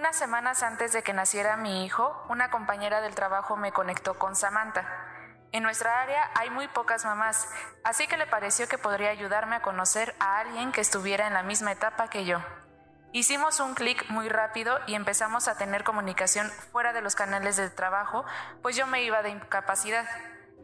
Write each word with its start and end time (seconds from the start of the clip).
Unas 0.00 0.16
semanas 0.16 0.62
antes 0.62 0.94
de 0.94 1.02
que 1.02 1.12
naciera 1.12 1.58
mi 1.58 1.84
hijo, 1.84 2.24
una 2.30 2.48
compañera 2.48 3.02
del 3.02 3.14
trabajo 3.14 3.58
me 3.58 3.70
conectó 3.70 4.18
con 4.18 4.34
Samantha. 4.34 4.88
En 5.52 5.62
nuestra 5.62 6.00
área 6.00 6.30
hay 6.36 6.48
muy 6.48 6.68
pocas 6.68 7.04
mamás, 7.04 7.46
así 7.84 8.06
que 8.06 8.16
le 8.16 8.26
pareció 8.26 8.66
que 8.66 8.78
podría 8.78 9.10
ayudarme 9.10 9.56
a 9.56 9.60
conocer 9.60 10.16
a 10.18 10.38
alguien 10.38 10.72
que 10.72 10.80
estuviera 10.80 11.26
en 11.26 11.34
la 11.34 11.42
misma 11.42 11.72
etapa 11.72 12.08
que 12.08 12.24
yo. 12.24 12.38
Hicimos 13.12 13.60
un 13.60 13.74
clic 13.74 14.08
muy 14.08 14.30
rápido 14.30 14.78
y 14.86 14.94
empezamos 14.94 15.48
a 15.48 15.58
tener 15.58 15.84
comunicación 15.84 16.48
fuera 16.72 16.94
de 16.94 17.02
los 17.02 17.14
canales 17.14 17.58
de 17.58 17.68
trabajo, 17.68 18.24
pues 18.62 18.76
yo 18.76 18.86
me 18.86 19.02
iba 19.02 19.20
de 19.20 19.28
incapacidad. 19.28 20.06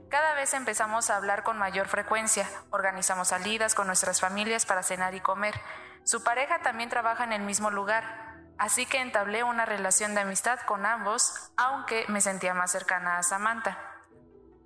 Cada 0.08 0.32
vez 0.32 0.54
empezamos 0.54 1.10
a 1.10 1.16
hablar 1.16 1.42
con 1.42 1.58
mayor 1.58 1.88
frecuencia, 1.88 2.48
organizamos 2.70 3.28
salidas 3.28 3.74
con 3.74 3.86
nuestras 3.86 4.18
familias 4.18 4.64
para 4.64 4.82
cenar 4.82 5.14
y 5.14 5.20
comer. 5.20 5.60
Su 6.04 6.24
pareja 6.24 6.60
también 6.60 6.88
trabaja 6.88 7.24
en 7.24 7.34
el 7.34 7.42
mismo 7.42 7.70
lugar, 7.70 8.25
así 8.58 8.86
que 8.86 9.00
entablé 9.00 9.42
una 9.42 9.66
relación 9.66 10.14
de 10.14 10.22
amistad 10.22 10.58
con 10.60 10.86
ambos, 10.86 11.50
aunque 11.56 12.04
me 12.08 12.20
sentía 12.20 12.54
más 12.54 12.70
cercana 12.70 13.18
a 13.18 13.22
Samantha. 13.22 13.78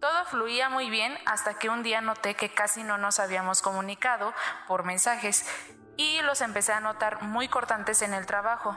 Todo 0.01 0.25
fluía 0.25 0.71
muy 0.71 0.89
bien 0.89 1.17
hasta 1.27 1.55
que 1.55 1.69
un 1.69 1.83
día 1.83 2.01
noté 2.01 2.35
que 2.35 2.53
casi 2.53 2.83
no 2.83 2.97
nos 2.97 3.21
habíamos 3.21 3.61
comunicado 3.61 4.33
por 4.67 4.85
mensajes 4.85 5.45
y 5.97 6.23
los 6.23 6.41
empecé 6.41 6.73
a 6.73 6.81
notar 6.81 7.23
muy 7.23 7.49
cortantes 7.49 8.01
en 8.01 8.15
el 8.15 8.25
trabajo. 8.25 8.77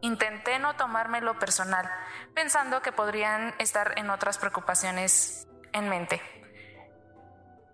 Intenté 0.00 0.58
no 0.58 0.74
tomármelo 0.76 1.38
personal, 1.38 1.90
pensando 2.34 2.80
que 2.80 2.92
podrían 2.92 3.54
estar 3.58 3.98
en 3.98 4.08
otras 4.08 4.38
preocupaciones 4.38 5.46
en 5.72 5.90
mente. 5.90 6.22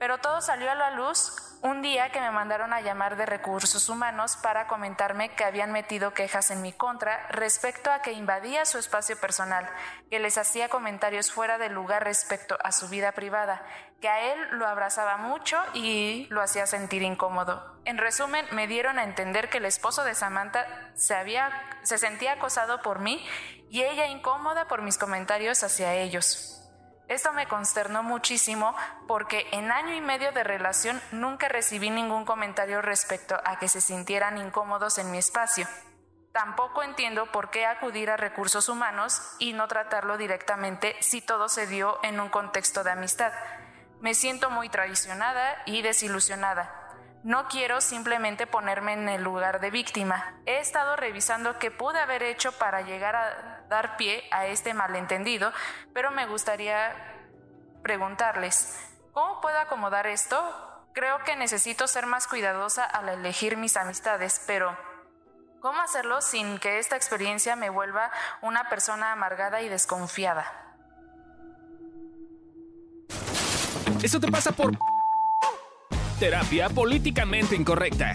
Pero 0.01 0.19
todo 0.19 0.41
salió 0.41 0.71
a 0.71 0.75
la 0.75 0.91
luz 0.91 1.50
un 1.63 1.83
día 1.83 2.11
que 2.11 2.21
me 2.21 2.31
mandaron 2.31 2.73
a 2.73 2.81
llamar 2.81 3.17
de 3.17 3.27
recursos 3.27 3.89
humanos 3.89 4.37
para 4.43 4.67
comentarme 4.67 5.35
que 5.35 5.45
habían 5.45 5.73
metido 5.73 6.15
quejas 6.15 6.51
en 6.51 6.63
mi 6.63 6.73
contra 6.73 7.27
respecto 7.29 7.91
a 7.91 8.01
que 8.01 8.13
invadía 8.13 8.65
su 8.65 8.79
espacio 8.79 9.19
personal, 9.19 9.69
que 10.11 10.19
les 10.19 10.39
hacía 10.39 10.71
comentarios 10.71 11.31
fuera 11.31 11.59
de 11.59 11.69
lugar 11.69 12.05
respecto 12.05 12.57
a 12.63 12.73
su 12.73 12.89
vida 12.89 13.13
privada, 13.13 13.63
que 14.01 14.09
a 14.09 14.33
él 14.33 14.39
lo 14.53 14.67
abrazaba 14.67 15.19
mucho 15.19 15.59
y 15.75 16.27
lo 16.31 16.41
hacía 16.41 16.67
sentir 16.67 17.03
incómodo. 17.03 17.79
En 17.85 17.99
resumen, 17.99 18.47
me 18.53 18.67
dieron 18.67 18.99
a 18.99 19.05
entender 19.05 19.51
que 19.51 19.59
el 19.59 19.67
esposo 19.67 20.05
de 20.05 20.15
Samantha 20.15 20.67
se, 20.95 21.15
había, 21.15 21.51
se 21.83 21.99
sentía 21.99 22.33
acosado 22.33 22.81
por 22.81 23.01
mí 23.01 23.23
y 23.69 23.83
ella 23.83 24.07
incómoda 24.07 24.67
por 24.67 24.81
mis 24.81 24.97
comentarios 24.97 25.63
hacia 25.63 25.95
ellos. 25.95 26.60
Esto 27.11 27.33
me 27.33 27.49
consternó 27.49 28.05
muchísimo 28.05 28.73
porque 29.09 29.49
en 29.51 29.73
año 29.73 29.93
y 29.97 30.01
medio 30.01 30.31
de 30.31 30.45
relación 30.45 31.03
nunca 31.11 31.49
recibí 31.49 31.91
ningún 31.91 32.25
comentario 32.25 32.81
respecto 32.83 33.37
a 33.45 33.59
que 33.59 33.67
se 33.67 33.81
sintieran 33.81 34.39
incómodos 34.39 34.97
en 34.97 35.11
mi 35.11 35.19
espacio. 35.19 35.67
Tampoco 36.33 36.85
entiendo 36.85 37.27
por 37.33 37.51
qué 37.51 37.67
acudir 37.67 38.11
a 38.11 38.17
recursos 38.17 38.69
humanos 38.69 39.21
y 39.41 39.55
no 39.55 39.67
tratarlo 39.67 40.19
directamente 40.19 40.95
si 41.01 41.21
todo 41.21 41.49
se 41.49 41.67
dio 41.67 41.99
en 42.05 42.21
un 42.21 42.29
contexto 42.29 42.85
de 42.85 42.93
amistad. 42.93 43.33
Me 44.01 44.15
siento 44.15 44.49
muy 44.49 44.69
traicionada 44.69 45.65
y 45.67 45.83
desilusionada. 45.83 46.80
No 47.23 47.49
quiero 47.49 47.83
simplemente 47.83 48.47
ponerme 48.47 48.95
en 48.95 49.07
el 49.11 49.23
lugar 49.23 49.61
de 49.61 49.71
víctima. 49.71 50.41
He 50.47 50.59
estado 50.59 50.97
revisando 50.97 51.59
qué 51.59 51.71
pude 51.71 52.01
haber 52.01 52.23
hecho 52.23 52.53
para 52.53 52.81
llegar 52.81 53.15
a 53.15 53.67
dar 53.69 53.99
pie 53.99 54.25
a 54.31 54.47
este 54.47 54.73
malentendido, 54.73 55.53
pero 55.93 56.11
me 56.11 56.27
gustaría 56.27 56.95
preguntarles, 57.83 58.75
¿cómo 59.13 59.43
puedo 59.43 59.59
acomodar 59.59 60.07
esto? 60.07 60.39
Creo 60.95 61.23
que 61.25 61.37
necesito 61.37 61.87
ser 61.89 62.07
más 62.07 62.27
cuidadosa 62.27 62.85
al 62.85 63.11
elegir 63.11 63.59
mis 63.59 63.77
amistades, 63.77 64.43
pero 64.47 64.75
¿cómo 65.61 65.79
hacerlo 65.83 66.23
sin 66.23 66.59
que 66.59 66.79
esta 66.79 66.97
experiencia 66.97 67.55
me 67.55 67.69
vuelva 67.69 68.11
una 68.41 68.71
persona 68.71 69.13
amargada 69.13 69.61
y 69.61 69.69
desconfiada? 69.69 70.47
Eso 74.03 74.19
te 74.19 74.31
pasa 74.33 74.53
por 74.53 74.73
Terapia 76.21 76.69
políticamente 76.69 77.57
incorrecta. 77.57 78.15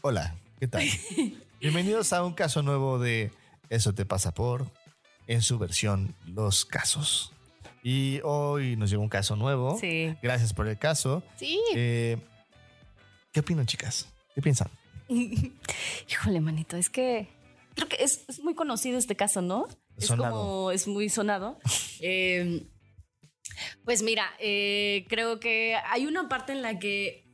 Hola, 0.00 0.34
¿qué 0.58 0.66
tal? 0.66 0.82
Bienvenidos 1.60 2.12
a 2.12 2.24
un 2.24 2.32
caso 2.32 2.64
nuevo 2.64 2.98
de 2.98 3.30
Eso 3.70 3.94
te 3.94 4.04
pasa 4.04 4.34
por, 4.34 4.66
en 5.28 5.40
su 5.40 5.60
versión 5.60 6.16
Los 6.26 6.64
Casos. 6.64 7.32
Y 7.84 8.18
hoy 8.24 8.74
nos 8.74 8.90
llegó 8.90 9.04
un 9.04 9.08
caso 9.08 9.36
nuevo. 9.36 9.78
Sí. 9.78 10.16
Gracias 10.20 10.52
por 10.52 10.66
el 10.66 10.76
caso. 10.76 11.22
Sí. 11.36 11.60
Eh, 11.76 12.18
¿Qué 13.30 13.38
opinan, 13.38 13.66
chicas? 13.66 14.08
¿Qué 14.34 14.42
piensan? 14.42 14.68
Híjole, 15.08 16.40
manito, 16.40 16.76
es 16.76 16.90
que 16.90 17.28
creo 17.76 17.88
que 17.88 18.02
es, 18.02 18.24
es 18.26 18.40
muy 18.40 18.56
conocido 18.56 18.98
este 18.98 19.14
caso, 19.14 19.42
¿no? 19.42 19.68
Es 19.96 20.06
Sonado. 20.06 20.32
como, 20.32 20.70
es 20.72 20.88
muy 20.88 21.08
sonado. 21.08 21.56
Eh, 22.00 22.66
pues 23.84 24.02
mira, 24.02 24.32
eh, 24.38 25.04
creo 25.08 25.40
que 25.40 25.76
hay 25.90 26.06
una 26.06 26.28
parte 26.28 26.52
en 26.52 26.62
la 26.62 26.78
que 26.78 27.24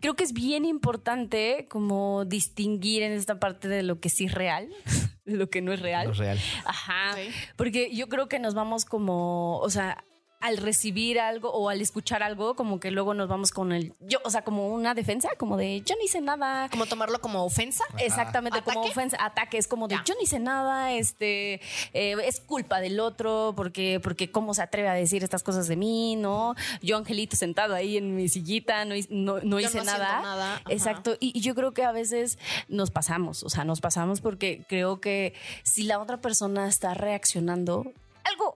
creo 0.00 0.14
que 0.14 0.24
es 0.24 0.32
bien 0.32 0.64
importante 0.64 1.66
como 1.68 2.24
distinguir 2.24 3.02
en 3.02 3.12
esta 3.12 3.38
parte 3.38 3.68
de 3.68 3.82
lo 3.82 4.00
que 4.00 4.08
sí 4.08 4.24
es 4.26 4.34
real, 4.34 4.68
de 5.24 5.36
lo 5.36 5.50
que 5.50 5.62
no 5.62 5.72
es 5.72 5.80
real. 5.80 6.08
Lo 6.08 6.14
real. 6.14 6.38
Ajá. 6.64 7.16
Porque 7.56 7.94
yo 7.94 8.08
creo 8.08 8.28
que 8.28 8.38
nos 8.38 8.54
vamos 8.54 8.84
como, 8.84 9.58
o 9.58 9.70
sea, 9.70 10.04
al 10.40 10.56
recibir 10.56 11.20
algo 11.20 11.50
o 11.52 11.68
al 11.68 11.82
escuchar 11.82 12.22
algo, 12.22 12.56
como 12.56 12.80
que 12.80 12.90
luego 12.90 13.12
nos 13.12 13.28
vamos 13.28 13.52
con 13.52 13.72
el, 13.72 13.92
yo, 14.00 14.18
o 14.24 14.30
sea, 14.30 14.42
como 14.42 14.68
una 14.68 14.94
defensa, 14.94 15.28
como 15.36 15.58
de 15.58 15.82
yo 15.82 15.94
no 15.96 16.02
hice 16.02 16.20
nada. 16.22 16.68
Como 16.70 16.86
tomarlo 16.86 17.20
como 17.20 17.44
ofensa. 17.44 17.84
Exactamente, 17.98 18.62
como 18.62 18.80
ofensa, 18.82 19.18
ataque, 19.20 19.58
es 19.58 19.68
como 19.68 19.86
de 19.86 19.96
Ya. 19.96 20.04
yo 20.04 20.14
no 20.14 20.20
hice 20.22 20.38
nada, 20.38 20.92
este, 20.92 21.60
eh, 21.92 22.16
es 22.24 22.40
culpa 22.40 22.80
del 22.80 23.00
otro, 23.00 23.52
porque, 23.54 24.00
porque 24.02 24.30
cómo 24.30 24.54
se 24.54 24.62
atreve 24.62 24.88
a 24.88 24.94
decir 24.94 25.22
estas 25.22 25.42
cosas 25.42 25.68
de 25.68 25.76
mí, 25.76 26.16
¿no? 26.16 26.54
Yo, 26.80 26.96
Angelito, 26.96 27.36
sentado 27.36 27.74
ahí 27.74 27.98
en 27.98 28.16
mi 28.16 28.28
sillita, 28.28 28.84
no, 28.86 28.94
no, 29.10 29.40
no 29.42 29.60
Yo 29.60 29.68
hice 29.68 29.78
no 29.78 29.84
nada. 29.84 30.62
Exacto, 30.70 31.16
y, 31.20 31.36
y 31.36 31.42
yo 31.42 31.54
creo 31.54 31.72
que 31.72 31.84
a 31.84 31.92
veces 31.92 32.38
nos 32.68 32.90
pasamos, 32.90 33.42
o 33.42 33.50
sea, 33.50 33.64
nos 33.64 33.82
pasamos 33.82 34.22
porque 34.22 34.64
creo 34.68 35.00
que 35.00 35.34
si 35.64 35.82
la 35.82 35.98
otra 35.98 36.16
persona 36.22 36.66
está 36.66 36.94
reaccionando, 36.94 37.92
algo, 38.24 38.54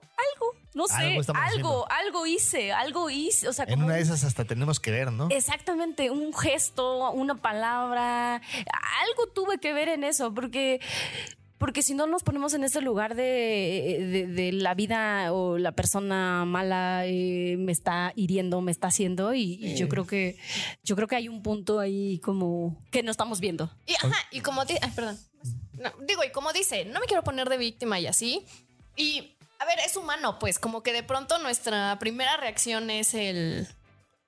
no 0.75 0.85
sé, 0.87 0.93
Algo 1.17 1.33
algo, 1.35 1.87
algo 1.91 2.25
hice, 2.27 2.71
algo 2.71 3.09
hice, 3.09 3.47
o 3.47 3.53
sea, 3.53 3.65
En 3.65 3.71
como 3.75 3.85
una 3.87 3.95
de 3.95 4.01
esas 4.01 4.23
hasta 4.23 4.45
tenemos 4.45 4.79
que 4.79 4.91
ver, 4.91 5.11
¿no? 5.11 5.29
Exactamente, 5.31 6.11
un 6.11 6.31
gesto, 6.33 7.11
una 7.11 7.35
palabra, 7.35 8.35
algo 8.35 9.27
tuve 9.33 9.57
que 9.57 9.73
ver 9.73 9.87
en 9.87 10.03
eso, 10.03 10.33
porque, 10.33 10.79
porque 11.57 11.81
si 11.81 11.93
no 11.93 12.05
nos 12.07 12.23
ponemos 12.23 12.53
en 12.53 12.63
ese 12.65 12.81
lugar 12.81 13.15
de, 13.15 14.05
de- 14.11 14.27
de 14.27 14.51
la 14.51 14.73
vida 14.73 15.31
o 15.33 15.57
la 15.57 15.71
persona 15.71 16.43
mala 16.45 17.05
eh, 17.05 17.55
me 17.57 17.71
está 17.71 18.11
hiriendo, 18.15 18.59
me 18.61 18.71
está 18.71 18.87
haciendo, 18.87 19.33
y, 19.33 19.53
y 19.61 19.75
yo 19.75 19.87
creo 19.87 20.05
que 20.05 20.37
yo 20.83 20.95
creo 20.97 21.07
que 21.07 21.15
hay 21.15 21.29
un 21.29 21.41
punto 21.41 21.79
ahí 21.79 22.19
como 22.19 22.77
que 22.91 23.01
no 23.01 23.11
estamos 23.11 23.39
viendo. 23.39 23.71
Y, 23.87 23.93
ajá, 23.93 24.15
y 24.31 24.41
como 24.41 24.61
ay, 24.61 24.91
perdón. 24.93 25.17
No, 25.73 25.89
digo, 26.05 26.23
y 26.23 26.31
como 26.31 26.51
dice, 26.53 26.85
no 26.85 26.99
me 26.99 27.05
quiero 27.05 27.23
poner 27.23 27.47
de 27.49 27.57
víctima 27.57 27.99
y 27.99 28.07
así. 28.07 28.45
Y, 28.97 29.31
a 29.59 29.65
ver, 29.65 29.79
es 29.79 29.95
humano, 29.95 30.37
pues, 30.39 30.59
como 30.59 30.83
que 30.83 30.93
de 30.93 31.03
pronto 31.03 31.37
nuestra 31.39 31.97
primera 31.99 32.37
reacción 32.37 32.89
es 32.89 33.13
el. 33.13 33.67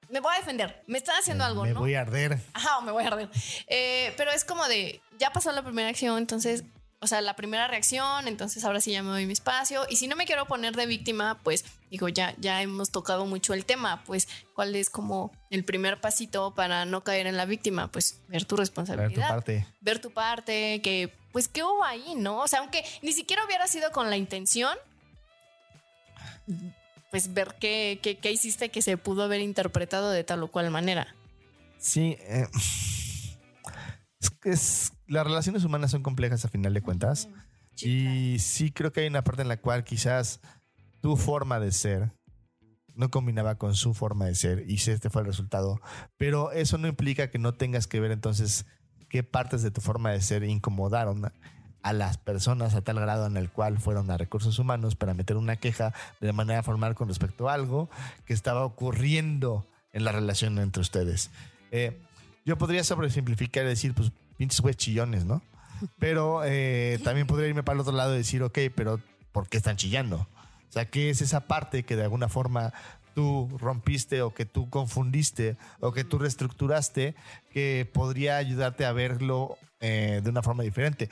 Me 0.10 0.22
voy 0.22 0.34
a 0.36 0.40
defender, 0.40 0.84
me 0.88 0.98
están 0.98 1.18
haciendo 1.20 1.44
algo, 1.44 1.64
Me 1.64 1.72
¿no? 1.74 1.82
voy 1.82 1.96
a 1.96 2.02
arder. 2.02 2.40
Ajá, 2.54 2.78
o 2.78 2.82
me 2.82 2.92
voy 2.94 3.04
a 3.04 3.08
arder. 3.08 3.30
Eh, 3.68 4.14
pero 4.16 4.32
es 4.32 4.46
como 4.46 4.66
de, 4.68 5.02
ya 5.20 5.32
pasó 5.32 5.52
la 5.52 5.64
primera 5.64 5.90
acción, 5.90 6.18
entonces, 6.18 6.64
o 7.02 7.08
sea, 7.08 7.20
la 7.20 7.36
primera 7.36 7.68
reacción, 7.68 8.28
entonces 8.30 8.64
ahora 8.64 8.80
sí 8.80 8.94
ya 8.94 9.04
me 9.04 9.10
doy 9.10 9.26
mi 9.26 9.34
espacio. 9.34 9.86
Y 9.90 9.98
si 9.98 10.08
no 10.08 10.16
me 10.16 10.26
quiero 10.26 10.46
poner 10.46 10.78
de 10.78 10.86
víctima, 10.86 11.38
pues 11.44 11.66
digo, 11.92 12.08
ya, 12.08 12.34
ya 12.38 12.62
hemos 12.62 12.90
tocado 12.90 13.26
mucho 13.26 13.54
el 13.54 13.66
tema, 13.66 14.02
pues, 14.06 14.30
¿cuál 14.56 14.76
es 14.78 14.90
como 14.90 15.34
el 15.50 15.66
primer 15.66 16.00
pasito 16.00 16.56
para 16.56 16.86
no 16.86 17.04
caer 17.04 17.28
en 17.28 17.36
la 17.36 17.44
víctima? 17.46 17.92
Pues 17.92 18.22
ver 18.30 18.46
tu 18.46 18.56
Ver 18.56 18.62
responsabilidad. 18.62 19.28
tu 19.28 19.34
parte. 19.34 19.68
Ver 19.82 20.00
tu 20.00 20.12
parte, 20.12 20.82
que, 20.82 21.14
pues, 21.34 21.50
¿qué 21.50 21.64
hubo 21.64 21.84
ahí, 21.84 22.16
no? 22.16 22.38
O 22.40 22.48
sea, 22.48 22.60
aunque 22.60 22.86
ni 23.02 23.12
siquiera 23.12 23.44
hubiera 23.46 23.68
sido 23.68 23.92
con 23.92 24.10
la 24.10 24.16
intención, 24.16 24.76
pues 27.12 27.34
ver 27.34 27.56
qué, 27.60 28.00
qué, 28.02 28.18
qué 28.18 28.32
hiciste 28.32 28.70
que 28.70 28.82
se 28.82 28.98
pudo 28.98 29.24
haber 29.24 29.42
interpretado 29.42 30.10
de 30.12 30.24
tal 30.24 30.44
o 30.44 30.48
cual 30.50 30.70
manera. 30.72 31.16
Sí. 31.80 32.18
eh, 32.22 32.48
es 34.20 34.30
que 34.42 34.50
es- 34.52 34.92
las 35.08 35.26
relaciones 35.26 35.64
humanas 35.64 35.92
son 35.92 36.04
complejas 36.04 36.44
a 36.46 36.50
final 36.50 36.74
de 36.74 36.82
cuentas. 36.82 37.30
y 37.80 38.40
sí 38.40 38.72
creo 38.72 38.92
que 38.92 39.02
hay 39.02 39.08
una 39.08 39.24
parte 39.24 39.44
en 39.44 39.48
la 39.48 39.58
cual 39.62 39.84
quizás 39.84 40.40
tu 41.00 41.16
forma 41.16 41.60
de 41.60 41.72
ser 41.72 42.12
no 42.96 43.12
combinaba 43.12 43.60
con 43.60 43.76
su 43.76 43.94
forma 43.94 44.26
de 44.26 44.34
ser 44.34 44.64
y 44.68 44.80
si 44.80 44.90
este 44.90 45.12
fue 45.12 45.22
el 45.22 45.28
resultado. 45.28 45.80
Pero 46.18 46.52
eso 46.52 46.80
no 46.80 46.88
implica 46.88 47.30
que 47.30 47.38
no 47.38 47.54
tengas 47.54 47.86
que 47.86 48.00
ver 48.00 48.10
entonces 48.12 48.66
qué 49.10 49.22
partes 49.22 49.62
de 49.62 49.70
tu 49.70 49.80
forma 49.82 50.10
de 50.12 50.22
ser 50.22 50.44
incomodaron 50.44 51.32
a 51.88 51.94
las 51.94 52.18
personas 52.18 52.76
a 52.76 52.82
tal 52.82 53.00
grado 53.00 53.26
en 53.28 53.38
el 53.38 53.50
cual 53.50 53.80
fueron 53.80 54.12
a 54.12 54.18
recursos 54.18 54.60
humanos 54.60 54.96
para 54.96 55.14
meter 55.14 55.38
una 55.38 55.56
queja 55.56 55.94
de 56.20 56.34
manera 56.34 56.62
formal 56.62 56.96
con 56.96 57.08
respecto 57.08 57.48
a 57.48 57.54
algo 57.54 57.90
que 58.26 58.34
estaba 58.34 58.66
ocurriendo 58.66 59.66
en 59.94 60.04
la 60.04 60.12
relación 60.12 60.60
entre 60.60 60.82
ustedes. 60.82 61.32
Eh, 61.72 61.98
yo 62.46 62.58
podría 62.58 62.84
sobresimplificar 62.84 63.64
y 63.64 63.70
decir, 63.70 63.94
pues, 63.94 64.12
pinches 64.36 64.60
güeyes 64.60 64.76
chillones, 64.76 65.24
¿no? 65.24 65.42
Pero 65.98 66.42
eh, 66.44 67.00
también 67.06 67.26
podría 67.26 67.48
irme 67.48 67.64
para 67.64 67.76
el 67.76 67.82
otro 67.82 67.94
lado 67.94 68.16
y 68.16 68.18
decir, 68.18 68.44
ok, 68.44 68.58
pero 68.76 69.00
¿por 69.32 69.48
qué 69.48 69.58
están 69.58 69.78
chillando? 69.78 70.18
O 70.18 70.72
sea, 70.72 70.86
¿qué 70.86 71.10
es 71.10 71.22
esa 71.22 71.48
parte 71.48 71.84
que 71.84 71.96
de 71.96 72.04
alguna 72.04 72.28
forma 72.28 72.74
tú 73.18 73.50
rompiste 73.58 74.22
o 74.22 74.32
que 74.32 74.46
tú 74.46 74.70
confundiste 74.70 75.58
o 75.80 75.92
que 75.92 76.04
tú 76.04 76.20
reestructuraste 76.20 77.16
que 77.50 77.90
podría 77.92 78.38
ayudarte 78.38 78.86
a 78.86 78.92
verlo 78.92 79.58
eh, 79.80 80.22
de 80.24 80.30
una 80.30 80.44
forma 80.44 80.62
diferente. 80.62 81.10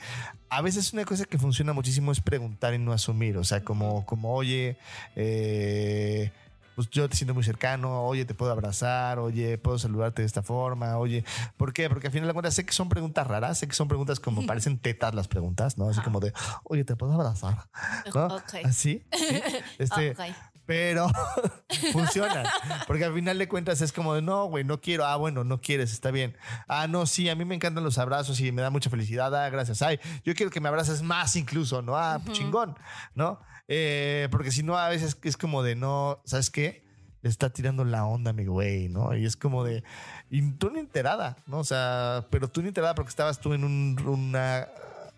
A 0.48 0.62
veces 0.62 0.92
una 0.92 1.04
cosa 1.04 1.24
que 1.24 1.36
funciona 1.36 1.72
muchísimo 1.72 2.12
es 2.12 2.20
preguntar 2.20 2.74
y 2.74 2.78
no 2.78 2.92
asumir, 2.92 3.36
o 3.38 3.42
sea, 3.42 3.64
como, 3.64 4.06
como 4.06 4.32
oye, 4.34 4.78
eh, 5.16 6.30
pues 6.76 6.88
yo 6.90 7.08
te 7.08 7.16
siento 7.16 7.34
muy 7.34 7.42
cercano, 7.42 8.04
oye, 8.04 8.24
te 8.24 8.34
puedo 8.34 8.52
abrazar, 8.52 9.18
oye, 9.18 9.58
puedo 9.58 9.76
saludarte 9.76 10.22
de 10.22 10.26
esta 10.26 10.42
forma, 10.42 10.98
oye, 10.98 11.24
¿por 11.56 11.72
qué? 11.72 11.88
Porque 11.88 12.06
al 12.06 12.12
final 12.12 12.28
de 12.28 12.34
cuentas 12.34 12.54
sé 12.54 12.64
que 12.64 12.72
son 12.72 12.88
preguntas 12.88 13.26
raras, 13.26 13.58
sé 13.58 13.66
que 13.66 13.74
son 13.74 13.88
preguntas 13.88 14.20
como 14.20 14.46
parecen 14.46 14.78
tetas 14.78 15.12
las 15.12 15.26
preguntas, 15.26 15.76
¿no? 15.76 15.88
Así 15.88 16.00
como 16.02 16.20
de, 16.20 16.32
oye, 16.62 16.84
te 16.84 16.94
puedo 16.94 17.14
abrazar, 17.14 17.66
¿no? 18.14 18.26
Ok. 18.26 18.54
Así. 18.62 19.02
¿sí? 19.10 19.42
Este, 19.80 20.12
Ok. 20.12 20.20
Pero 20.66 21.08
funcionan. 21.92 22.44
Porque 22.86 23.04
al 23.04 23.14
final 23.14 23.38
de 23.38 23.48
cuentas 23.48 23.80
es 23.80 23.92
como 23.92 24.14
de, 24.14 24.22
no, 24.22 24.46
güey, 24.46 24.64
no 24.64 24.80
quiero. 24.80 25.06
Ah, 25.06 25.16
bueno, 25.16 25.44
no 25.44 25.60
quieres, 25.60 25.92
está 25.92 26.10
bien. 26.10 26.36
Ah, 26.68 26.86
no, 26.88 27.06
sí, 27.06 27.28
a 27.28 27.36
mí 27.36 27.44
me 27.44 27.54
encantan 27.54 27.84
los 27.84 27.98
abrazos 27.98 28.40
y 28.40 28.52
me 28.52 28.62
da 28.62 28.70
mucha 28.70 28.90
felicidad. 28.90 29.34
Ah, 29.34 29.48
gracias. 29.48 29.80
Ay, 29.82 29.98
yo 30.24 30.34
quiero 30.34 30.50
que 30.50 30.60
me 30.60 30.68
abraces 30.68 31.02
más 31.02 31.36
incluso, 31.36 31.80
¿no? 31.82 31.96
Ah, 31.96 32.20
chingón, 32.32 32.76
¿no? 33.14 33.40
Eh, 33.68 34.28
porque 34.30 34.50
si 34.50 34.62
no, 34.62 34.76
a 34.76 34.88
veces 34.88 35.16
es 35.22 35.36
como 35.36 35.62
de, 35.62 35.76
no, 35.76 36.20
¿sabes 36.24 36.50
qué? 36.50 36.84
Le 37.22 37.30
está 37.30 37.50
tirando 37.50 37.84
la 37.84 38.04
onda 38.04 38.30
a 38.30 38.34
mi 38.34 38.46
güey, 38.46 38.88
¿no? 38.88 39.16
Y 39.16 39.24
es 39.24 39.36
como 39.36 39.64
de, 39.64 39.82
y 40.30 40.42
tú 40.52 40.70
ni 40.70 40.80
enterada, 40.80 41.36
¿no? 41.46 41.58
O 41.58 41.64
sea, 41.64 42.26
pero 42.30 42.48
tú 42.48 42.62
ni 42.62 42.68
enterada 42.68 42.94
porque 42.94 43.08
estabas 43.10 43.40
tú 43.40 43.54
en 43.54 43.64
un, 43.64 43.98
una, 44.06 44.68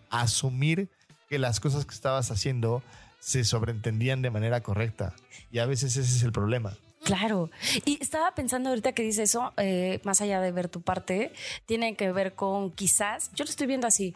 asumir 0.09 0.89
que 1.29 1.37
las 1.37 1.59
cosas 1.59 1.85
que 1.85 1.93
estabas 1.93 2.31
haciendo 2.31 2.81
se 3.19 3.43
sobreentendían 3.43 4.21
de 4.21 4.29
manera 4.29 4.61
correcta. 4.61 5.13
Y 5.51 5.59
a 5.59 5.65
veces 5.65 5.97
ese 5.97 6.15
es 6.15 6.23
el 6.23 6.31
problema. 6.31 6.77
Claro. 7.03 7.49
Y 7.85 7.97
estaba 8.01 8.35
pensando 8.35 8.69
ahorita 8.69 8.91
que 8.91 9.01
dice 9.03 9.23
eso, 9.23 9.53
eh, 9.57 9.99
más 10.03 10.21
allá 10.21 10.41
de 10.41 10.51
ver 10.51 10.69
tu 10.69 10.81
parte, 10.81 11.31
tiene 11.65 11.95
que 11.95 12.11
ver 12.11 12.33
con 12.35 12.71
quizás, 12.71 13.31
yo 13.33 13.45
lo 13.45 13.49
estoy 13.49 13.67
viendo 13.67 13.87
así, 13.87 14.13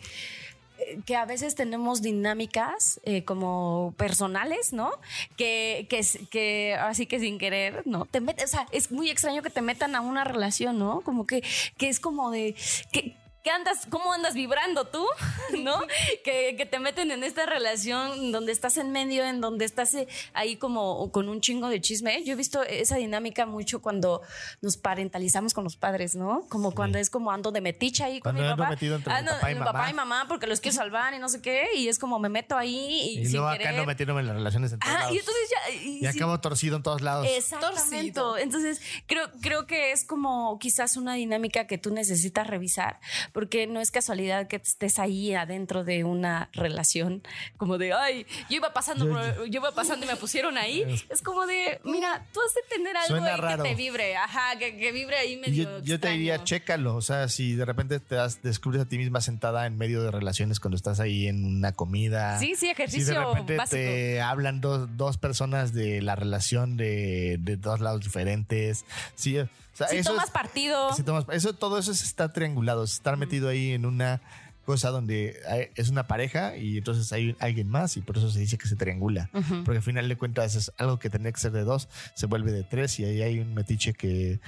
eh, 0.78 1.00
que 1.06 1.16
a 1.16 1.26
veces 1.26 1.56
tenemos 1.56 2.02
dinámicas 2.02 3.00
eh, 3.04 3.24
como 3.24 3.96
personales, 3.98 4.74
¿no? 4.74 4.92
Que, 5.38 5.88
que, 6.30 6.76
así 6.76 7.06
que 7.08 7.20
sin 7.20 7.40
querer, 7.40 7.84
¿no? 7.86 8.06
Te 8.06 8.22
met- 8.22 8.44
o 8.44 8.48
sea, 8.48 8.68
es 8.72 8.92
muy 8.92 9.10
extraño 9.10 9.42
que 9.42 9.50
te 9.50 9.62
metan 9.62 9.96
a 9.96 10.02
una 10.02 10.24
relación, 10.24 10.78
¿no? 10.78 11.02
Como 11.02 11.26
que, 11.26 11.42
que 11.78 11.90
es 11.90 12.00
como 12.00 12.32
de... 12.32 12.54
Que, 12.92 13.16
¿Qué 13.44 13.52
andas, 13.52 13.86
¿Cómo 13.90 14.14
andas 14.14 14.36
vibrando 14.36 14.86
tú? 14.86 15.06
¿No? 15.64 15.82
Que, 16.24 16.56
que 16.58 16.66
te 16.66 16.80
meten 16.80 17.12
en 17.12 17.26
esta 17.26 17.46
relación 17.46 18.32
donde 18.32 18.54
estás 18.54 18.78
en 18.78 18.92
medio, 18.94 19.26
en 19.26 19.42
donde 19.42 19.66
estás 19.66 19.94
eh, 19.96 20.08
ahí 20.34 20.56
como 20.56 21.12
con 21.12 21.28
un 21.28 21.42
chingo 21.42 21.68
de 21.68 21.82
chisme. 21.82 22.24
Yo 22.24 22.34
he 22.34 22.36
visto 22.38 22.64
esa 22.64 22.96
dinámica 22.96 23.46
mucho 23.46 23.82
cuando 23.82 24.22
nos 24.62 24.78
parentalizamos 24.78 25.54
con 25.54 25.66
los 25.66 25.76
padres, 25.76 26.16
¿no? 26.16 26.46
Como 26.48 26.72
cuando 26.74 26.98
es 27.00 27.10
como 27.10 27.32
ando 27.32 27.52
de 27.52 27.60
meticha 27.60 28.06
ahí 28.06 28.20
con 28.22 28.32
Cuando 28.32 28.44
mi 28.44 28.48
ando 28.48 28.64
papá. 28.64 28.70
metido 28.70 28.96
entre 28.96 29.12
mi 29.14 29.20
Ando- 29.20 29.32
papá 29.36 29.52
y 29.52 29.54
mi 29.56 29.60
mamá. 29.60 29.72
papá 29.74 29.90
y 29.90 29.94
mamá 29.94 30.26
porque 30.30 30.48
los 30.48 30.62
quiero 30.62 30.78
salvar 30.78 31.14
y 31.14 31.20
no 31.20 31.28
sé 31.28 31.42
qué. 31.42 31.68
Y 31.76 31.90
es 31.90 32.00
como 32.00 32.20
me 32.20 32.30
meto 32.30 32.56
ahí 32.58 32.76
y, 33.16 33.20
Y 33.20 33.26
sin 33.26 33.34
luego 33.34 33.50
acá 33.50 33.74
no 33.74 33.86
metiéndome 33.86 34.22
en 34.22 34.28
las 34.28 34.36
relaciones 34.38 34.72
en 34.72 34.80
todos 34.80 34.96
Ah, 34.96 35.00
lados. 35.00 35.16
y 35.16 35.20
entonces 35.20 35.50
ya... 35.52 35.74
y 35.74 36.06
acabo 36.08 36.40
torcido 36.40 36.78
en 36.78 36.84
todos 36.84 37.02
lados. 37.02 37.28
Exactamente. 37.30 38.14
Torcido. 38.14 38.38
Entonces, 38.38 38.82
creo, 39.06 39.30
creo 39.42 39.68
que 39.68 39.92
es 39.92 40.06
como 40.06 40.58
quizás 40.60 40.96
una 40.96 41.16
dinámica 41.16 41.68
que 41.68 41.78
tú 41.78 41.94
necesitas 41.94 42.48
revisar, 42.48 43.02
porque 43.34 43.68
no 43.68 43.82
es 43.82 43.92
casualidad 43.92 44.48
que 44.48 44.56
estés 44.58 45.00
ahí 45.00 45.34
adentro 45.34 45.84
de 45.84 46.04
una 46.06 46.50
relación, 46.54 47.22
como 47.58 47.78
de, 47.78 47.92
ay, 47.94 48.26
yo 48.50 48.58
iba 48.58 48.72
pasando, 48.74 49.08
por- 49.10 49.46
yo 49.50 49.60
iba 49.60 49.72
pasando 49.74 50.06
y 50.06 50.10
me 50.10 50.16
pusieron 50.16 50.58
ahí. 50.58 50.84
Es 51.10 51.22
como 51.22 51.46
de, 51.46 51.82
mira, 51.84 52.26
tú 52.34 52.40
has 52.40 52.54
de 52.54 52.62
tener 52.70 52.96
algo 52.96 53.26
ahí 53.26 53.38
raro. 53.42 53.64
que 53.64 53.70
te 53.70 53.76
vibre, 53.76 54.16
ajá, 54.16 54.58
que, 54.58 54.78
que 54.78 54.92
vibre 54.92 55.18
ahí 55.18 55.36
medio. 55.38 55.80
yo, 55.80 55.84
yo 55.84 56.00
te 56.00 56.10
diría, 56.10 56.44
chécalo. 56.44 56.96
O 56.96 57.02
sea, 57.02 57.28
si 57.28 57.56
de 57.56 57.66
repente 57.66 58.00
te 58.00 58.16
das, 58.16 58.42
descubres 58.42 58.82
a 58.84 58.86
ti 58.86 58.98
misma 58.98 59.20
sentada 59.22 59.66
en 59.66 59.78
medio 59.78 60.02
de 60.04 60.12
relaciones 60.12 60.60
cuando 60.60 60.78
estás 60.78 61.00
ahí 61.00 61.28
en 61.28 61.44
una 61.46 61.72
comida. 61.74 62.38
Sí, 62.40 62.50
sí, 62.50 62.56
Si 62.56 62.66
de 62.68 62.72
ejercicio 62.72 63.30
repente 63.34 63.58
básico. 63.58 63.76
te 63.82 64.22
hablan 64.22 64.62
dos, 64.62 64.96
dos 64.96 65.18
personas 65.18 65.74
de 65.74 66.02
la 66.02 66.16
relación 66.16 66.78
de, 66.78 67.38
de 67.40 67.58
dos 67.58 67.80
lados 67.80 68.02
diferentes. 68.02 68.86
Sí, 69.16 69.38
o 69.40 69.48
sea, 69.76 69.88
Si 69.88 69.98
eso 69.98 70.12
tomas 70.12 70.26
es- 70.26 70.32
partido. 70.32 70.94
si 70.94 71.02
tomas- 71.04 71.26
eso, 71.32 71.54
todo 71.54 71.80
eso 71.80 71.92
es 71.92 72.04
estar 72.04 72.32
triangulado, 72.32 72.84
es 72.84 72.94
estar 72.94 73.18
metido 73.26 73.50
ahí 73.50 73.72
en 73.74 73.86
una 73.86 74.22
cosa 74.66 74.92
donde 74.92 75.42
hay- 75.50 75.68
es 75.76 75.90
una 75.90 76.08
pareja 76.08 76.56
y 76.56 76.78
entonces 76.78 77.12
hay 77.12 77.36
alguien 77.40 77.68
más 77.68 77.98
y 77.98 78.02
por 78.02 78.18
eso 78.18 78.32
se 78.32 78.40
dice 78.40 78.58
que 78.58 78.68
se 78.68 78.78
triangula. 78.78 79.30
Ujú. 79.34 79.64
Porque 79.66 79.78
al 79.78 79.84
final 79.84 80.08
de 80.08 80.16
cuentas 80.16 80.56
es 80.56 80.72
algo 80.78 81.00
que 81.00 81.10
tendría 81.10 81.34
que 81.34 81.40
ser 81.42 81.52
de 81.52 81.64
dos, 81.64 81.90
se 82.16 82.28
vuelve 82.28 82.52
de 82.54 82.64
tres 82.64 82.98
y 83.00 83.04
ahí 83.06 83.22
hay 83.22 83.40
un 83.40 83.54
metiche 83.54 83.94
que, 83.94 84.40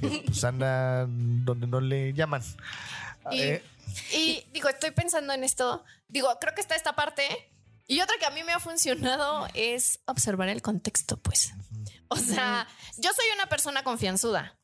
que, 0.00 0.22
pues 0.26 0.42
anda 0.44 1.06
donde 1.08 1.66
no 1.68 1.80
le 1.80 2.12
llaman. 2.14 2.42
Y, 3.30 3.40
Eh, 3.42 3.62
y, 4.12 4.44
digo, 4.52 4.68
estoy 4.68 4.90
pensando 4.90 5.32
en 5.32 5.44
esto. 5.44 5.84
Digo, 6.08 6.28
creo 6.40 6.54
que 6.54 6.60
está 6.62 6.74
esta 6.74 6.94
parte. 6.96 7.22
Y 7.86 8.00
otra 8.00 8.14
que 8.20 8.26
a 8.26 8.30
mí 8.30 8.42
me 8.44 8.52
ha 8.52 8.60
funcionado 8.60 9.46
es 9.54 10.00
observar 10.06 10.48
el 10.48 10.62
contexto, 10.62 11.16
pues. 11.16 11.52
O 12.08 12.16
sea, 12.16 12.66
yo 12.98 13.10
soy 13.14 13.24
una 13.34 13.46
persona 13.48 13.82
confianzuda. 13.84 14.56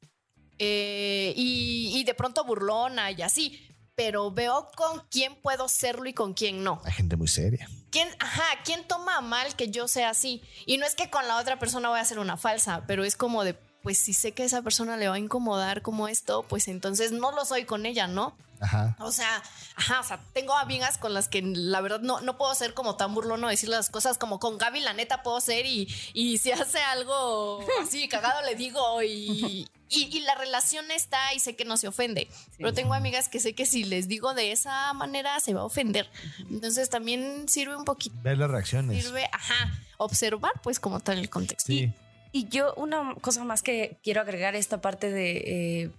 Eh, 0.59 1.33
y, 1.37 1.93
y 1.95 2.05
de 2.05 2.15
pronto 2.15 2.45
burlona 2.45 3.11
y 3.11 3.23
así. 3.23 3.63
Pero 3.95 4.31
veo 4.31 4.69
con 4.77 5.03
quién 5.11 5.35
puedo 5.37 5.69
serlo 5.69 6.07
y 6.07 6.13
con 6.13 6.35
quién 6.35 6.63
no. 6.63 6.83
hay 6.85 6.93
gente 6.93 7.17
muy 7.17 7.29
seria. 7.29 7.67
¿Quién, 7.91 8.09
ajá, 8.19 8.45
¿quién 8.63 8.87
toma 8.87 9.23
mal 9.23 9.57
que 9.57 9.71
yo 9.71 9.89
sea 9.89 10.11
así? 10.11 10.43
Y 10.67 10.77
no 10.77 10.85
es 10.85 10.95
que 10.95 11.09
con 11.09 11.27
la 11.27 11.39
otra 11.39 11.59
persona 11.59 11.89
voy 11.89 11.99
a 11.99 12.03
hacer 12.03 12.19
una 12.19 12.37
falsa, 12.37 12.85
pero 12.87 13.05
es 13.05 13.17
como 13.17 13.43
de, 13.43 13.55
pues 13.83 13.97
si 13.97 14.13
sé 14.13 14.33
que 14.33 14.45
esa 14.45 14.61
persona 14.61 14.99
le 14.99 15.09
va 15.09 15.15
a 15.15 15.19
incomodar 15.19 15.81
como 15.81 16.09
esto, 16.09 16.43
pues 16.43 16.69
entonces 16.69 17.13
no 17.13 17.33
lo 17.33 17.47
soy 17.47 17.65
con 17.65 17.87
ella, 17.87 18.07
¿no? 18.07 18.37
Ajá. 18.61 18.97
O 19.01 19.13
sea, 19.13 19.43
ajá, 19.77 20.01
o 20.01 20.05
sea, 20.05 20.21
tengo 20.33 20.55
amigas 20.55 20.99
con 20.99 21.15
las 21.15 21.29
que 21.29 21.43
la 21.43 21.81
verdad 21.81 22.01
no, 22.01 22.21
no 22.21 22.37
puedo 22.37 22.55
ser 22.55 22.75
como 22.75 22.97
tan 22.97 23.15
burlón 23.15 23.45
o 23.45 23.49
decir 23.49 23.69
las 23.69 23.91
cosas 23.91 24.19
como 24.19 24.39
con 24.39 24.59
Gaby, 24.59 24.81
la 24.81 24.95
neta 24.95 25.23
puedo 25.23 25.41
ser 25.41 25.67
y, 25.67 25.89
y 26.15 26.39
si 26.39 26.53
hace 26.53 26.81
algo 26.81 27.61
así 27.83 28.09
cagado 28.09 28.43
le 28.43 28.55
digo 28.55 29.03
y, 29.03 29.69
y, 29.89 30.05
y 30.17 30.21
la 30.21 30.35
relación 30.35 30.91
está 30.91 31.33
y 31.35 31.41
sé 31.41 31.57
que 31.57 31.65
no 31.65 31.77
se 31.77 31.89
ofende. 31.89 32.29
Pero 32.57 32.73
tengo 32.73 32.95
amigas 32.95 33.29
que 33.29 33.41
sé 33.41 33.55
que 33.55 33.67
si 33.67 33.85
les 33.85 34.09
digo 34.09 34.35
de 34.35 34.53
esa 34.53 34.93
manera 34.95 35.39
se 35.41 35.55
va 35.55 35.61
a 35.61 35.65
ofender. 35.65 36.09
Entonces 36.51 36.91
también 36.91 37.49
sirve 37.49 37.77
un 37.77 37.85
poquito, 37.85 38.17
Ver 38.23 38.39
las 38.39 38.51
reacciones. 38.51 39.05
sirve, 39.05 39.29
ajá, 39.33 39.73
observar 39.99 40.53
pues 40.63 40.81
como 40.81 41.01
tal 41.01 41.19
el 41.19 41.31
contexto. 41.31 41.67
Sí. 41.67 41.93
Y 42.33 42.49
yo, 42.49 42.75
una 42.75 43.15
cosa 43.21 43.45
más 43.45 43.63
que 43.63 43.99
quiero 44.03 44.21
agregar 44.21 44.55
esta 44.57 44.81
parte 44.81 45.11
de 45.11 45.85
eh, 45.85 45.91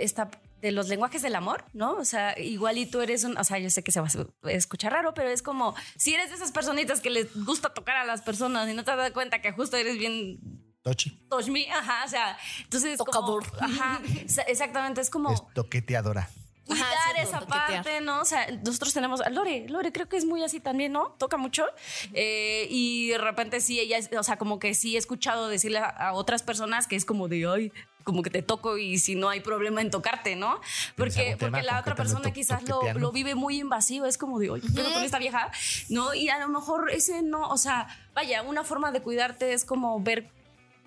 esta 0.00 0.30
de 0.60 0.72
los 0.72 0.88
lenguajes 0.88 1.20
del 1.20 1.34
amor, 1.34 1.62
¿no? 1.74 1.92
O 1.96 2.06
sea, 2.06 2.38
igual 2.40 2.78
y 2.78 2.86
tú 2.86 3.02
eres 3.02 3.22
un, 3.24 3.36
o 3.36 3.44
sea, 3.44 3.58
yo 3.58 3.68
sé 3.68 3.82
que 3.84 3.92
se 3.92 4.00
va 4.00 4.08
a 4.44 4.50
escuchar 4.50 4.92
raro, 4.92 5.12
pero 5.12 5.28
es 5.28 5.42
como 5.42 5.74
si 5.98 6.14
eres 6.14 6.30
de 6.30 6.36
esas 6.36 6.52
personitas 6.52 7.02
que 7.02 7.10
les 7.10 7.26
gusta 7.44 7.74
tocar 7.74 7.96
a 7.98 8.04
las 8.06 8.22
personas 8.22 8.66
y 8.70 8.72
no 8.72 8.82
te 8.82 8.96
das 8.96 9.10
cuenta 9.10 9.42
que 9.42 9.52
justo 9.52 9.76
eres 9.76 9.98
bien 9.98 10.38
Tochi. 10.84 11.18
touch 11.30 11.48
me, 11.48 11.66
ajá, 11.72 12.04
o 12.04 12.08
sea, 12.08 12.36
entonces 12.62 12.98
como- 12.98 13.10
Tocador. 13.10 13.44
ajá, 13.58 14.00
exa- 14.04 14.44
exactamente, 14.46 15.00
es 15.00 15.08
como 15.08 15.32
Es 15.32 15.42
toqueteadora. 15.54 16.28
cuidar 16.66 16.82
Ajá, 16.86 17.12
sí, 17.14 17.20
esa 17.22 17.38
toquetear. 17.40 17.72
parte, 17.84 18.00
¿no? 18.02 18.20
O 18.20 18.24
sea, 18.26 18.46
nosotros 18.62 18.92
tenemos 18.92 19.22
a 19.22 19.30
Lore, 19.30 19.66
Lore 19.68 19.92
creo 19.92 20.08
que 20.10 20.18
es 20.18 20.26
muy 20.26 20.42
así 20.44 20.60
también, 20.60 20.92
¿no? 20.92 21.14
Toca 21.18 21.38
mucho. 21.38 21.64
Eh, 22.12 22.66
y 22.70 23.08
de 23.08 23.18
repente 23.18 23.60
sí, 23.62 23.80
ella, 23.80 23.96
es- 23.96 24.10
o 24.14 24.22
sea, 24.22 24.36
como 24.36 24.58
que 24.58 24.74
sí 24.74 24.94
he 24.94 24.98
escuchado 24.98 25.48
decirle 25.48 25.78
a, 25.78 25.86
a 25.88 26.12
otras 26.12 26.42
personas 26.42 26.86
que 26.86 26.96
es 26.96 27.06
como 27.06 27.28
de, 27.28 27.46
ay, 27.48 27.72
como 28.02 28.22
que 28.22 28.28
te 28.28 28.42
toco 28.42 28.76
y 28.76 28.98
si 28.98 29.14
no 29.14 29.30
hay 29.30 29.40
problema 29.40 29.80
en 29.80 29.90
tocarte, 29.90 30.36
¿no? 30.36 30.60
Porque, 30.96 31.38
porque 31.40 31.62
la 31.62 31.80
otra 31.80 31.94
persona 31.94 32.30
quizás 32.32 32.62
lo, 32.68 32.82
lo 32.92 33.10
vive 33.12 33.34
muy 33.34 33.58
invasivo, 33.60 34.04
es 34.04 34.18
como 34.18 34.38
de, 34.38 34.50
oye, 34.50 34.68
pero 34.74 34.92
con 34.92 35.02
esta 35.02 35.18
vieja, 35.18 35.50
¿no? 35.88 36.12
Y 36.12 36.28
a 36.28 36.38
lo 36.38 36.48
mejor 36.50 36.90
ese 36.90 37.22
no, 37.22 37.48
o 37.48 37.56
sea, 37.56 37.88
vaya, 38.12 38.42
una 38.42 38.62
forma 38.62 38.92
de 38.92 39.00
cuidarte 39.00 39.54
es 39.54 39.64
como 39.64 39.98
ver 40.00 40.28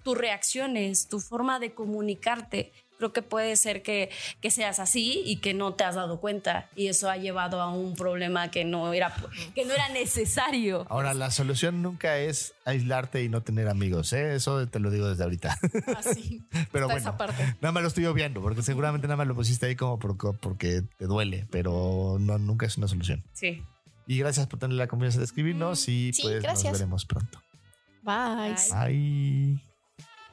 tus 0.08 0.18
reacciones, 0.18 1.10
tu 1.10 1.20
forma 1.20 1.60
de 1.60 1.74
comunicarte. 1.74 2.72
Creo 2.98 3.12
que 3.12 3.22
puede 3.22 3.58
ser 3.58 3.84
que, 3.84 4.10
que 4.42 4.50
seas 4.52 4.80
así 4.80 5.22
y 5.26 5.36
que 5.42 5.54
no 5.54 5.74
te 5.74 5.84
has 5.84 5.96
dado 5.96 6.20
cuenta 6.22 6.70
y 6.78 6.88
eso 6.88 7.10
ha 7.10 7.18
llevado 7.18 7.62
a 7.62 7.70
un 7.70 7.94
problema 7.96 8.50
que 8.50 8.64
no 8.64 8.94
era, 8.94 9.14
que 9.54 9.66
no 9.66 9.74
era 9.74 9.90
necesario. 9.90 10.86
Ahora, 10.90 11.14
la 11.14 11.30
solución 11.30 11.82
nunca 11.82 12.18
es 12.20 12.54
aislarte 12.64 13.22
y 13.22 13.28
no 13.30 13.42
tener 13.44 13.68
amigos, 13.68 14.14
¿eh? 14.14 14.34
Eso 14.34 14.66
te 14.68 14.80
lo 14.80 14.90
digo 14.92 15.10
desde 15.10 15.24
ahorita. 15.26 15.60
Así. 15.98 16.42
Pero 16.72 16.86
Está 16.86 16.86
bueno, 16.86 16.98
esa 16.98 17.18
parte. 17.18 17.44
nada 17.62 17.72
más 17.74 17.84
lo 17.84 17.90
estoy 17.90 18.06
obviando, 18.06 18.42
porque 18.42 18.64
seguramente 18.64 19.08
nada 19.08 19.18
más 19.18 19.28
lo 19.28 19.36
pusiste 19.36 19.66
ahí 19.66 19.76
como 19.76 20.00
por- 20.00 20.38
porque 20.40 20.82
te 20.98 21.06
duele, 21.06 21.46
pero 21.52 22.16
no, 22.20 22.38
nunca 22.40 22.66
es 22.66 22.78
una 22.78 22.88
solución. 22.88 23.24
Sí. 23.34 23.62
Y 24.08 24.18
gracias 24.20 24.48
por 24.48 24.58
tener 24.58 24.78
la 24.78 24.88
confianza 24.88 25.20
de 25.20 25.26
escribirnos 25.26 25.88
y 25.90 26.14
sí, 26.14 26.22
pues 26.24 26.42
gracias. 26.42 26.64
nos 26.72 26.80
veremos 26.80 27.06
pronto. 27.06 27.44
Bye. 28.02 28.56
Bye. 28.56 28.88
Bye. 28.88 29.67